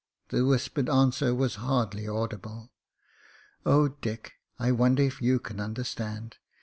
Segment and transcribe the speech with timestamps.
[0.29, 2.71] The whispered answer was hardly audible.
[3.67, 6.37] "Oh, Dick, I wonder if you can understand.